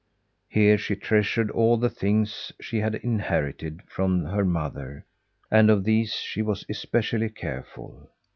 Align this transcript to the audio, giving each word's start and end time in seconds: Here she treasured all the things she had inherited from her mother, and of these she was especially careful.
Here 0.49 0.79
she 0.79 0.95
treasured 0.95 1.51
all 1.51 1.77
the 1.77 1.87
things 1.87 2.51
she 2.59 2.79
had 2.79 2.95
inherited 2.95 3.83
from 3.87 4.25
her 4.25 4.43
mother, 4.43 5.05
and 5.51 5.69
of 5.69 5.83
these 5.83 6.13
she 6.15 6.41
was 6.41 6.65
especially 6.67 7.29
careful. 7.29 8.09